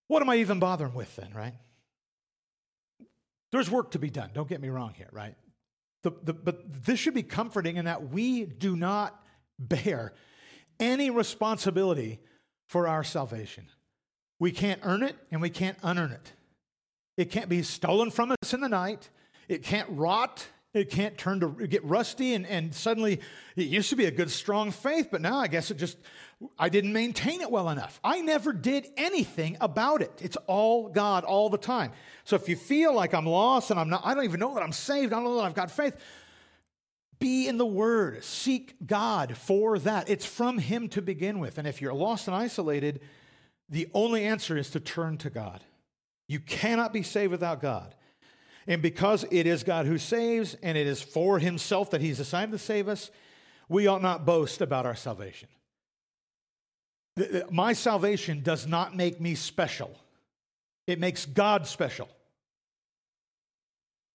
[0.07, 1.53] what am I even bothering with then, right?
[3.51, 4.31] There's work to be done.
[4.33, 5.35] Don't get me wrong here, right?
[6.03, 9.21] The, the, but this should be comforting in that we do not
[9.57, 10.13] bear
[10.79, 12.19] any responsibility
[12.67, 13.67] for our salvation.
[14.39, 16.33] We can't earn it and we can't unearn it.
[17.19, 19.09] It can't be stolen from us in the night.
[19.49, 20.47] It can't rot.
[20.73, 23.19] It can't turn to get rusty and, and suddenly
[23.57, 25.97] it used to be a good strong faith but now i guess it just
[26.59, 27.99] i didn't maintain it well enough.
[28.03, 30.11] I never did anything about it.
[30.21, 31.91] It's all god all the time.
[32.23, 34.63] So if you feel like i'm lost and i'm not i don't even know that
[34.63, 35.11] i'm saved.
[35.11, 35.97] I don't know that i've got faith.
[37.19, 38.23] Be in the word.
[38.23, 40.07] Seek god for that.
[40.07, 41.57] It's from him to begin with.
[41.57, 43.01] And if you're lost and isolated
[43.67, 45.63] the only answer is to turn to god
[46.29, 47.93] you cannot be saved without god
[48.69, 52.51] and because it is God who saves and it is for himself that he's assigned
[52.51, 53.09] to save us,
[53.67, 55.49] we ought not boast about our salvation.
[57.49, 59.97] My salvation does not make me special,
[60.85, 62.07] it makes God special.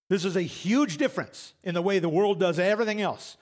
[0.09, 3.37] This is a huge difference in the way the world does everything else.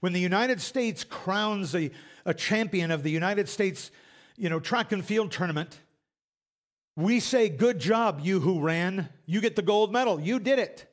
[0.00, 1.90] When the United States crowns a,
[2.24, 3.90] a champion of the United States
[4.36, 5.78] you know, track and field tournament,
[6.96, 9.08] we say, Good job, you who ran.
[9.26, 10.20] You get the gold medal.
[10.20, 10.86] You did it.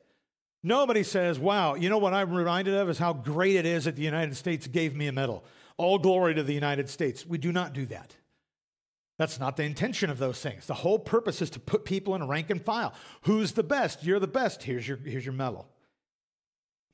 [0.62, 3.96] Nobody says, Wow, you know what I'm reminded of is how great it is that
[3.96, 5.44] the United States gave me a medal.
[5.76, 7.26] All glory to the United States.
[7.26, 8.14] We do not do that.
[9.18, 10.66] That's not the intention of those things.
[10.66, 12.94] The whole purpose is to put people in rank and file.
[13.22, 14.04] Who's the best?
[14.04, 14.62] You're the best.
[14.62, 15.68] Here's your, here's your medal.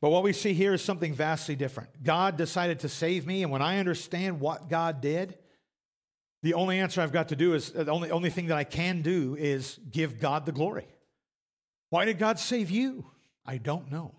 [0.00, 2.02] But what we see here is something vastly different.
[2.02, 5.38] God decided to save me, and when I understand what God did,
[6.42, 8.64] the only answer I've got to do is uh, the only, only thing that I
[8.64, 10.86] can do is give God the glory.
[11.90, 13.06] Why did God save you?
[13.44, 14.14] I don't know.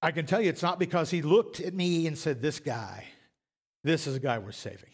[0.00, 3.04] I can tell you it's not because he looked at me and said, This guy,
[3.84, 4.90] this is a guy we're saving.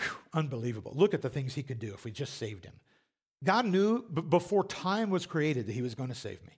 [0.00, 0.92] Whew, unbelievable.
[0.94, 2.74] Look at the things he could do if we just saved him.
[3.44, 6.52] God knew b- before time was created that he was going to save me.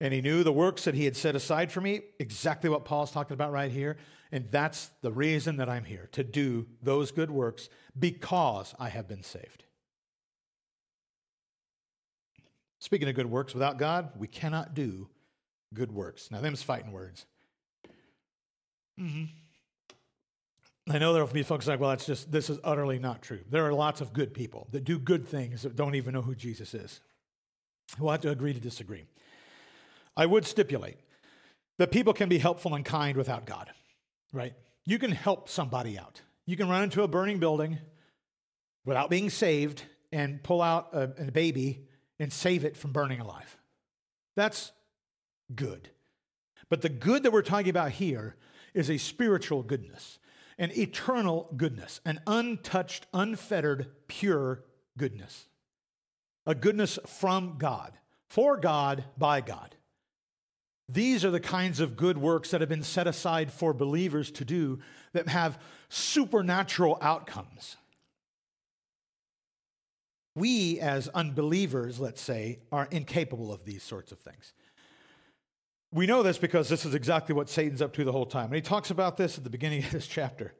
[0.00, 3.12] And he knew the works that he had set aside for me, exactly what Paul's
[3.12, 3.96] talking about right here.
[4.32, 7.68] And that's the reason that I'm here, to do those good works
[7.98, 9.64] because I have been saved.
[12.80, 15.08] Speaking of good works, without God, we cannot do
[15.74, 16.30] good works.
[16.30, 17.26] Now, them's fighting words.
[18.98, 19.24] Mm-hmm.
[20.92, 23.40] I know there will be folks like, well, that's just, this is utterly not true.
[23.50, 26.34] There are lots of good people that do good things that don't even know who
[26.34, 27.00] Jesus is.
[27.98, 29.04] We'll have to agree to disagree.
[30.16, 30.96] I would stipulate
[31.78, 33.70] that people can be helpful and kind without God,
[34.32, 34.54] right?
[34.84, 36.22] You can help somebody out.
[36.46, 37.78] You can run into a burning building
[38.84, 41.86] without being saved and pull out a, a baby
[42.18, 43.56] and save it from burning alive.
[44.36, 44.72] That's
[45.54, 45.90] good.
[46.68, 48.36] But the good that we're talking about here
[48.74, 50.18] is a spiritual goodness,
[50.58, 54.64] an eternal goodness, an untouched, unfettered, pure
[54.96, 55.46] goodness.
[56.46, 57.92] A goodness from God,
[58.28, 59.76] for God, by God.
[60.92, 64.44] These are the kinds of good works that have been set aside for believers to
[64.44, 64.80] do
[65.12, 67.76] that have supernatural outcomes.
[70.34, 74.52] We, as unbelievers, let's say, are incapable of these sorts of things.
[75.92, 78.46] We know this because this is exactly what Satan's up to the whole time.
[78.46, 80.54] And he talks about this at the beginning of this chapter.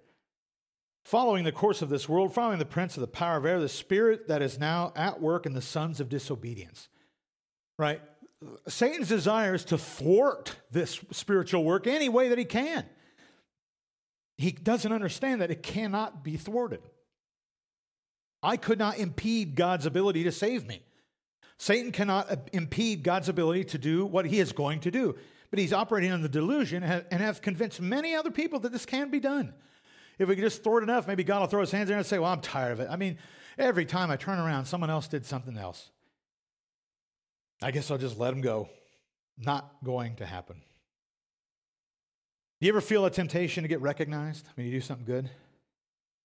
[1.04, 3.68] Following the course of this world, following the prince of the power of air, the
[3.68, 6.88] spirit that is now at work in the sons of disobedience.
[7.78, 8.00] Right?
[8.68, 12.84] Satan's desire is to thwart this spiritual work any way that he can.
[14.36, 16.80] He doesn't understand that it cannot be thwarted.
[18.42, 20.82] I could not impede God's ability to save me.
[21.58, 25.14] Satan cannot impede God's ability to do what he is going to do.
[25.50, 29.10] But he's operating on the delusion and have convinced many other people that this can
[29.10, 29.54] be done.
[30.18, 32.18] If we could just thwart enough, maybe God will throw his hands there and say,
[32.18, 32.88] Well, I'm tired of it.
[32.90, 33.16] I mean,
[33.58, 35.91] every time I turn around, someone else did something else.
[37.62, 38.68] I guess I'll just let him go.
[39.38, 40.56] Not going to happen.
[42.60, 45.30] Do you ever feel a temptation to get recognized when you do something good?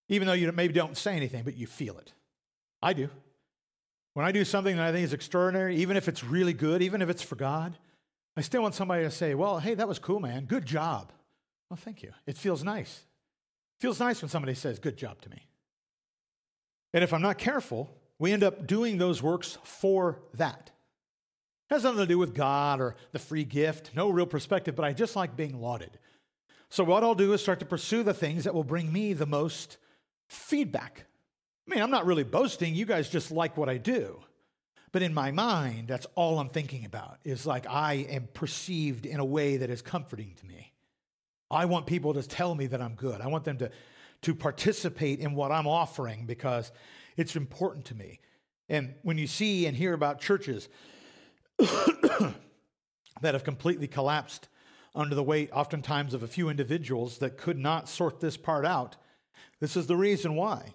[0.09, 2.13] Even though you maybe don't say anything, but you feel it.
[2.81, 3.09] I do.
[4.13, 7.01] When I do something that I think is extraordinary, even if it's really good, even
[7.01, 7.77] if it's for God,
[8.35, 10.45] I still want somebody to say, Well, hey, that was cool, man.
[10.45, 11.11] Good job.
[11.69, 12.11] Well, thank you.
[12.25, 13.03] It feels nice.
[13.79, 15.47] It feels nice when somebody says, Good job to me.
[16.93, 20.71] And if I'm not careful, we end up doing those works for that.
[21.69, 24.85] It has nothing to do with God or the free gift, no real perspective, but
[24.85, 25.99] I just like being lauded.
[26.69, 29.25] So, what I'll do is start to pursue the things that will bring me the
[29.25, 29.77] most
[30.27, 31.05] feedback.
[31.67, 32.75] I mean, I'm not really boasting.
[32.75, 34.21] You guys just like what I do.
[34.91, 39.19] But in my mind, that's all I'm thinking about is like I am perceived in
[39.19, 40.71] a way that is comforting to me.
[41.51, 43.21] I want people to tell me that I'm good.
[43.21, 43.71] I want them to,
[44.23, 46.71] to participate in what I'm offering because
[47.15, 48.19] it's important to me.
[48.69, 50.67] And when you see and hear about churches
[53.21, 54.47] that have completely collapsed
[54.95, 58.97] under the weight, oftentimes, of a few individuals that could not sort this part out,
[59.59, 60.73] this is the reason why.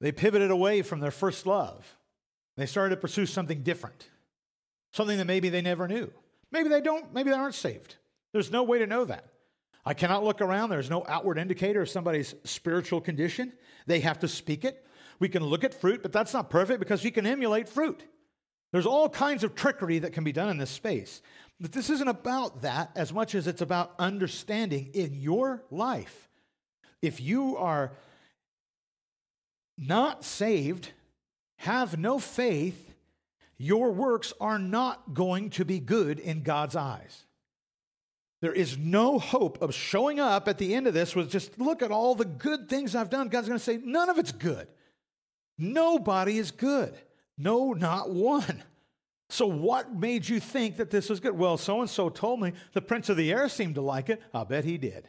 [0.00, 1.96] They pivoted away from their first love.
[2.56, 4.08] They started to pursue something different,
[4.92, 6.12] something that maybe they never knew.
[6.50, 7.96] Maybe they don't, maybe they aren't saved.
[8.32, 9.26] There's no way to know that.
[9.84, 10.70] I cannot look around.
[10.70, 13.52] There's no outward indicator of somebody's spiritual condition.
[13.86, 14.86] They have to speak it.
[15.18, 18.04] We can look at fruit, but that's not perfect because we can emulate fruit.
[18.72, 21.22] There's all kinds of trickery that can be done in this space.
[21.60, 26.28] But this isn't about that as much as it's about understanding in your life.
[27.02, 27.92] If you are
[29.78, 30.90] not saved,
[31.58, 32.94] have no faith,
[33.58, 37.24] your works are not going to be good in God's eyes.
[38.40, 41.80] There is no hope of showing up at the end of this with just look
[41.80, 43.28] at all the good things I've done.
[43.28, 44.66] God's going to say, none of it's good.
[45.58, 46.96] Nobody is good.
[47.42, 48.62] No, not one.
[49.28, 51.36] So, what made you think that this was good?
[51.36, 54.22] Well, so and so told me the prince of the air seemed to like it.
[54.32, 55.08] I'll bet he did.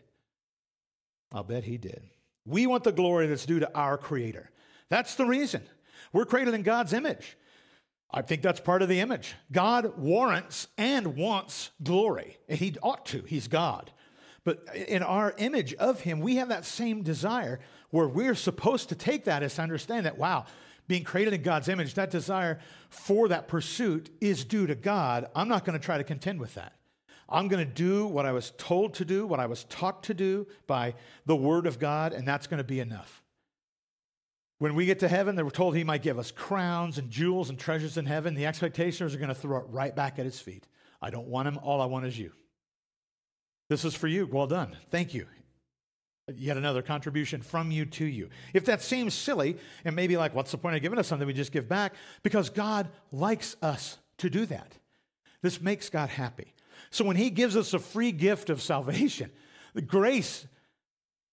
[1.31, 2.01] I'll bet he did.
[2.45, 4.49] We want the glory that's due to our Creator.
[4.89, 5.61] That's the reason.
[6.11, 7.37] We're created in God's image.
[8.11, 9.35] I think that's part of the image.
[9.51, 12.37] God warrants and wants glory.
[12.47, 13.91] He ought to, He's God.
[14.43, 17.59] But in our image of Him, we have that same desire
[17.91, 20.45] where we're supposed to take that as to understand that, wow,
[20.87, 25.27] being created in God's image, that desire for that pursuit is due to God.
[25.35, 26.73] I'm not going to try to contend with that.
[27.29, 30.13] I'm going to do what I was told to do, what I was taught to
[30.13, 30.93] do by
[31.25, 33.23] the Word of God, and that's going to be enough.
[34.59, 37.49] When we get to heaven, they were told he might give us crowns and jewels
[37.49, 38.35] and treasures in heaven.
[38.35, 40.67] The expectations are going to throw it right back at his feet.
[41.01, 41.57] I don't want him.
[41.61, 42.31] All I want is you.
[43.69, 44.25] This is for you.
[44.25, 44.77] Well done.
[44.89, 45.25] Thank you.
[46.33, 48.29] Yet another contribution from you to you.
[48.53, 51.33] If that seems silly and maybe like, what's the point of giving us something we
[51.33, 51.93] just give back?
[52.23, 54.77] Because God likes us to do that.
[55.41, 56.53] This makes God happy.
[56.91, 59.31] So when He gives us a free gift of salvation,
[59.73, 60.47] the grace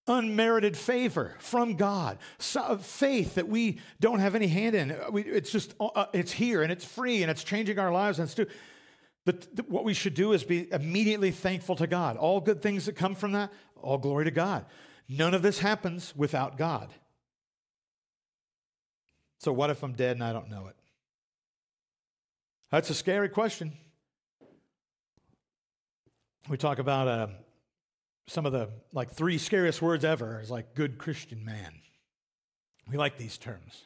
[0.09, 4.97] unmerited favor from God, so, faith that we don't have any hand in.
[5.13, 8.19] We, it's just, uh, uh, it's here and it's free and it's changing our lives.
[8.19, 8.49] And it's the,
[9.27, 12.17] the, what we should do is be immediately thankful to God.
[12.17, 14.65] All good things that come from that, all glory to God.
[15.09, 16.93] None of this happens without God.
[19.39, 20.77] So, what if I'm dead and I don't know it?
[22.71, 23.73] That's a scary question.
[26.49, 27.27] We talk about uh,
[28.27, 31.81] some of the like three scariest words ever is like good Christian man.
[32.89, 33.85] We like these terms.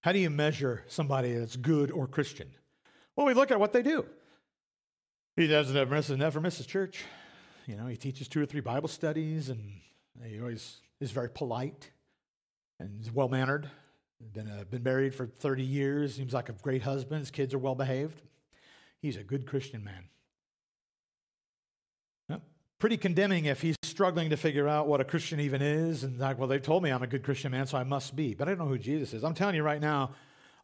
[0.00, 2.48] How do you measure somebody that's good or Christian?
[3.16, 4.06] Well, we look at what they do.
[5.36, 7.04] He doesn't ever miss, never misses church.
[7.68, 9.60] You know, he teaches two or three Bible studies, and
[10.24, 11.92] he always is very polite
[12.80, 13.70] and well mannered.
[14.32, 16.16] Been, uh, been married for 30 years.
[16.16, 17.20] Seems like a great husband.
[17.20, 18.20] His kids are well behaved.
[19.00, 20.08] He's a good Christian man
[22.78, 26.04] pretty condemning if he's struggling to figure out what a Christian even is.
[26.04, 28.34] And like, well, they've told me I'm a good Christian man, so I must be.
[28.34, 29.24] But I don't know who Jesus is.
[29.24, 30.12] I'm telling you right now,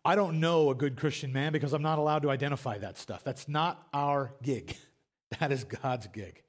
[0.05, 3.25] I don't know a good Christian man because I'm not allowed to identify that stuff.
[3.25, 4.77] That's not our gig,
[5.41, 6.44] that is God's gig.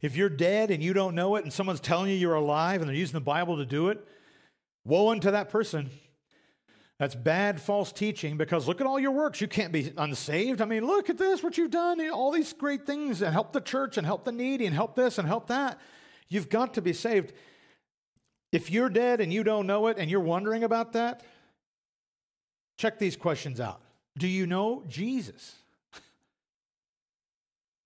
[0.00, 2.88] If you're dead and you don't know it, and someone's telling you you're alive and
[2.88, 4.06] they're using the Bible to do it,
[4.84, 5.90] woe unto that person.
[6.98, 9.40] That's bad false teaching because look at all your works.
[9.40, 10.60] You can't be unsaved.
[10.60, 13.60] I mean, look at this, what you've done, all these great things and help the
[13.60, 15.80] church and help the needy and help this and help that.
[16.28, 17.32] You've got to be saved.
[18.52, 21.22] If you're dead and you don't know it and you're wondering about that,
[22.76, 23.80] check these questions out.
[24.18, 25.54] Do you know Jesus?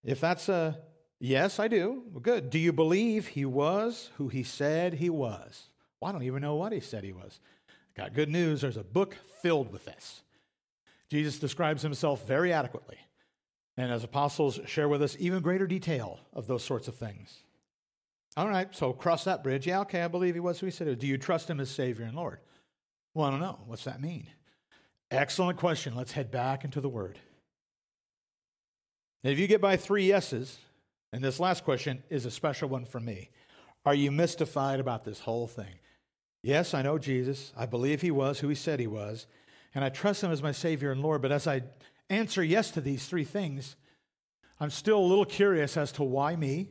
[0.04, 0.78] if that's a
[1.24, 2.02] yes, I do.
[2.12, 2.50] Well, good.
[2.50, 5.68] Do you believe he was who he said he was?
[6.00, 7.40] Well, I don't even know what he said he was.
[7.96, 8.60] Got good news.
[8.60, 10.22] There's a book filled with this.
[11.08, 12.98] Jesus describes himself very adequately.
[13.76, 17.40] And as apostles share with us even greater detail of those sorts of things.
[18.36, 19.66] All right, so cross that bridge.
[19.66, 20.98] Yeah, okay, I believe he was who he said.
[20.98, 22.40] Do you trust him as Savior and Lord?
[23.14, 23.58] Well, I don't know.
[23.66, 24.26] What's that mean?
[25.10, 25.94] Excellent question.
[25.94, 27.18] Let's head back into the Word.
[29.22, 30.58] if you get by three yeses,
[31.14, 33.30] and this last question is a special one for me,
[33.86, 35.78] are you mystified about this whole thing?
[36.42, 37.52] Yes, I know Jesus.
[37.56, 39.28] I believe he was who he said he was,
[39.76, 41.22] and I trust him as my Savior and Lord.
[41.22, 41.62] But as I
[42.10, 43.76] answer yes to these three things,
[44.58, 46.70] I'm still a little curious as to why me?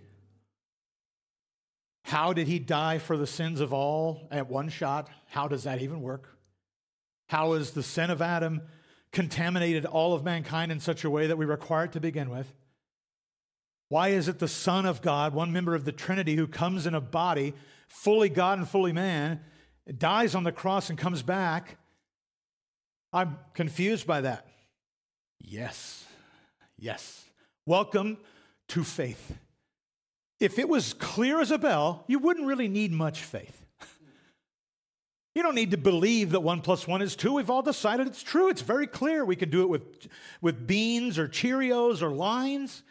[2.04, 5.10] How did he die for the sins of all at one shot?
[5.28, 6.28] How does that even work?
[7.30, 8.62] How has the sin of Adam
[9.14, 12.54] contaminated all of mankind in such a way that we require it to begin with?
[13.94, 16.96] Why is it the Son of God, one member of the Trinity, who comes in
[16.96, 17.54] a body,
[17.90, 19.42] fully God and fully man,
[20.00, 21.78] dies on the cross and comes back?
[23.14, 24.48] I'm confused by that.
[25.40, 26.08] Yes,
[26.76, 27.24] yes.
[27.68, 28.18] Welcome
[28.70, 29.38] to faith.
[30.40, 33.64] If it was clear as a bell, you wouldn't really need much faith.
[35.36, 37.34] You don't need to believe that one plus one is two.
[37.34, 38.50] We've all decided it's true.
[38.50, 39.24] It's very clear.
[39.24, 40.08] We can do it with,
[40.42, 42.82] with beans or Cheerios or lines.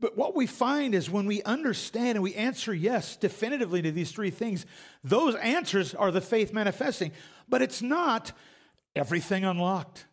[0.00, 4.12] But what we find is when we understand and we answer yes definitively to these
[4.12, 4.64] three things,
[5.02, 7.10] those answers are the faith manifesting.
[7.48, 8.32] But it's not
[8.94, 10.06] everything unlocked.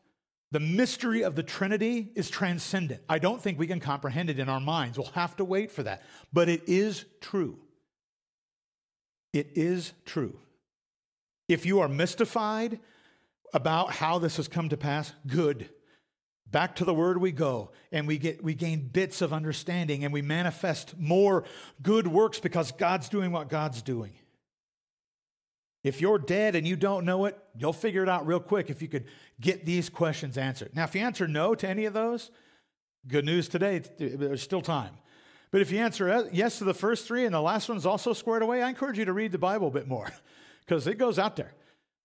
[0.51, 3.01] The mystery of the Trinity is transcendent.
[3.09, 4.97] I don't think we can comprehend it in our minds.
[4.97, 6.01] We'll have to wait for that.
[6.31, 7.59] But it is true.
[9.33, 10.39] It is true.
[11.47, 12.79] If you are mystified
[13.53, 15.69] about how this has come to pass, good.
[16.51, 20.13] Back to the word we go, and we get we gain bits of understanding and
[20.13, 21.43] we manifest more
[21.81, 24.13] good works because God's doing what God's doing.
[25.83, 28.81] If you're dead and you don't know it, you'll figure it out real quick if
[28.81, 29.05] you could
[29.39, 30.75] get these questions answered.
[30.75, 32.31] Now, if you answer no to any of those,
[33.07, 34.93] good news today, there's still time.
[35.51, 38.41] But if you answer yes to the first three and the last one's also squared
[38.41, 40.11] away, I encourage you to read the Bible a bit more.
[40.65, 41.53] because it goes out there.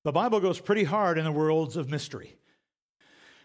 [0.04, 2.36] The Bible goes pretty hard in the worlds of mystery.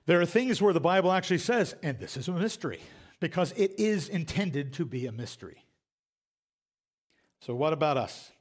[0.05, 2.79] There are things where the Bible actually says, and this is a mystery,
[3.19, 5.63] because it is intended to be a mystery.
[7.41, 8.31] So, what about us?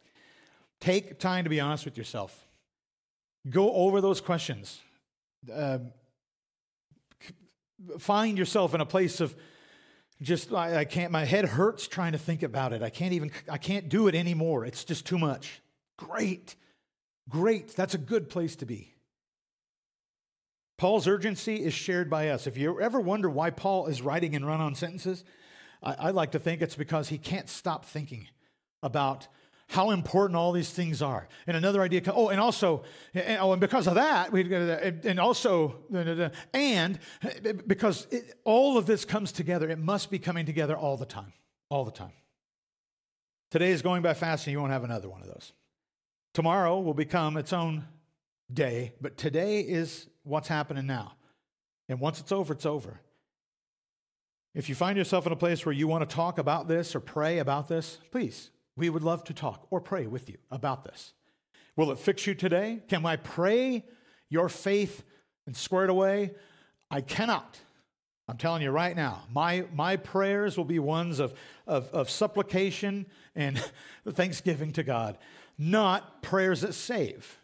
[0.80, 2.46] Take time to be honest with yourself.
[3.48, 4.80] Go over those questions.
[5.52, 5.78] Uh,
[7.98, 9.34] find yourself in a place of
[10.22, 13.30] just I, I, can't my head hurts trying to think about it i can't even
[13.50, 15.60] i can't do it anymore it's just too much
[15.98, 16.54] great
[17.28, 18.93] Great, that's a good place to be.
[20.76, 22.46] Paul's urgency is shared by us.
[22.46, 25.24] If you ever wonder why Paul is writing in run on sentences,
[25.82, 28.28] I, I like to think it's because he can't stop thinking
[28.82, 29.28] about
[29.68, 31.26] how important all these things are.
[31.46, 32.82] And another idea, oh, and also,
[33.14, 35.76] and, oh, and because of that, we've got, and also,
[36.52, 40.96] and eh, because it, all of this comes together, it must be coming together all
[40.96, 41.32] the time,
[41.70, 42.12] all the time.
[43.50, 45.52] Today is going by fast, and you won't have another one of those.
[46.34, 47.84] Tomorrow will become its own
[48.52, 51.14] day, but today is what's happening now.
[51.88, 53.00] And once it's over, it's over.
[54.54, 57.00] If you find yourself in a place where you want to talk about this or
[57.00, 61.12] pray about this, please, we would love to talk or pray with you about this.
[61.76, 62.80] Will it fix you today?
[62.88, 63.84] Can I pray
[64.30, 65.02] your faith
[65.46, 66.34] and square it away?
[66.90, 67.58] I cannot.
[68.28, 71.34] I'm telling you right now, my, my prayers will be ones of,
[71.66, 73.62] of, of supplication and
[74.08, 75.18] thanksgiving to God
[75.58, 77.38] not prayers that save.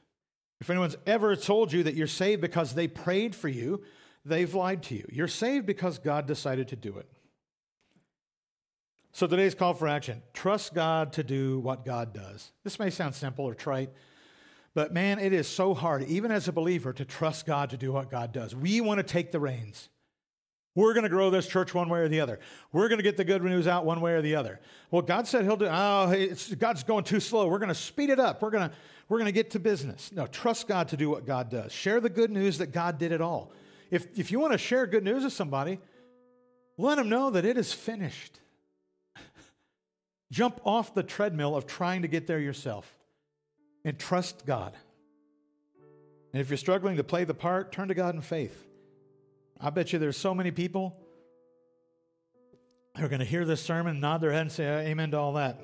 [0.61, 3.83] If anyone's ever told you that you're saved because they prayed for you,
[4.25, 5.07] they've lied to you.
[5.11, 7.09] You're saved because God decided to do it.
[9.13, 12.53] So today's call for action trust God to do what God does.
[12.63, 13.91] This may sound simple or trite,
[14.75, 17.93] but man, it is so hard, even as a believer, to trust God to do
[17.93, 18.55] what God does.
[18.55, 19.89] We want to take the reins.
[20.77, 22.39] We're going to grow this church one way or the other.
[22.73, 24.61] We're going to get the good news out one way or the other.
[24.93, 25.67] Well, God said He'll do.
[25.67, 27.49] Oh, God's going too slow.
[27.49, 28.41] We're going to speed it up.
[28.41, 28.77] We're going to
[29.11, 30.13] we're going to get to business.
[30.13, 31.73] No, trust God to do what God does.
[31.73, 33.53] Share the good news that God did it all.
[33.91, 35.81] If if you want to share good news with somebody,
[36.79, 38.39] let them know that it is finished.
[40.31, 42.97] Jump off the treadmill of trying to get there yourself,
[43.85, 44.75] and trust God.
[46.33, 48.65] And if you're struggling to play the part, turn to God in faith.
[49.61, 50.97] I bet you there's so many people
[52.97, 55.33] who are going to hear this sermon, nod their head, and say amen to all
[55.33, 55.61] that.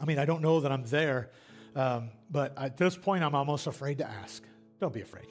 [0.00, 1.30] I mean, I don't know that I'm there,
[1.76, 4.42] um, but at this point, I'm almost afraid to ask.
[4.80, 5.26] Don't be afraid.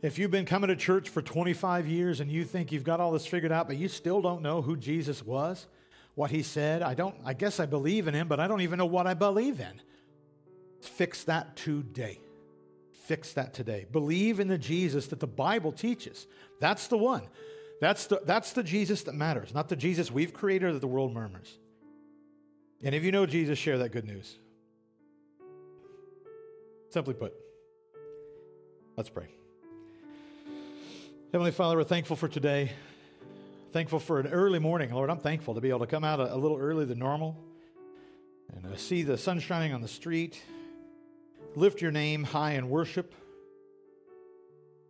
[0.00, 3.10] If you've been coming to church for 25 years and you think you've got all
[3.10, 5.66] this figured out, but you still don't know who Jesus was,
[6.14, 8.78] what he said, I don't I guess I believe in him, but I don't even
[8.78, 9.82] know what I believe in.
[10.80, 12.20] Fix that today.
[12.92, 13.86] Fix that today.
[13.90, 16.26] Believe in the Jesus that the Bible teaches.
[16.60, 17.22] That's the one.
[17.80, 21.12] That's the, that's the Jesus that matters, not the Jesus we've created that the world
[21.12, 21.58] murmurs.
[22.82, 24.38] And if you know Jesus, share that good news.
[26.90, 27.32] Simply put,
[28.96, 29.28] let's pray.
[31.30, 32.72] Heavenly Father, we're thankful for today.
[33.72, 35.08] Thankful for an early morning, Lord.
[35.08, 37.38] I'm thankful to be able to come out a, a little earlier than normal
[38.52, 40.42] and uh, see the sun shining on the street,
[41.54, 43.14] lift your name high in worship,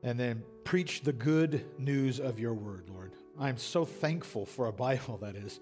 [0.03, 3.13] and then preach the good news of your word, Lord.
[3.39, 5.61] I'm so thankful for a Bible that is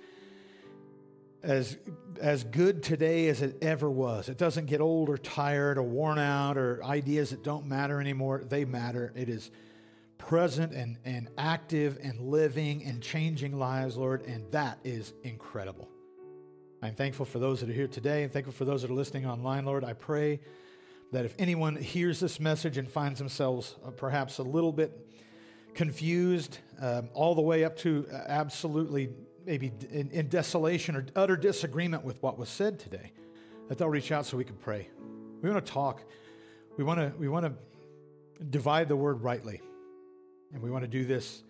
[1.42, 1.76] as,
[2.20, 4.28] as good today as it ever was.
[4.28, 8.42] It doesn't get old or tired or worn out or ideas that don't matter anymore.
[8.48, 9.12] They matter.
[9.14, 9.50] It is
[10.18, 15.88] present and, and active and living and changing lives, Lord, and that is incredible.
[16.82, 19.26] I'm thankful for those that are here today and thankful for those that are listening
[19.26, 19.84] online, Lord.
[19.84, 20.40] I pray
[21.12, 24.92] that if anyone hears this message and finds themselves uh, perhaps a little bit
[25.74, 29.10] confused, um, all the way up to uh, absolutely
[29.48, 33.12] maybe in, in desolation or utter disagreement with what was said today,
[33.68, 34.88] that they'll reach out so we can pray.
[35.40, 36.02] We want to talk.
[36.76, 39.62] We want to, we want to divide the word rightly.
[40.52, 41.42] And we want to do this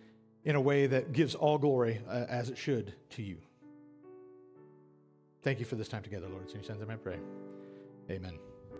[0.45, 3.39] in a way that gives all glory, uh, as it should, to you.
[5.43, 6.49] Thank you for this time together, Lord.
[6.49, 7.19] So, in your son's I pray.
[8.11, 8.39] Amen.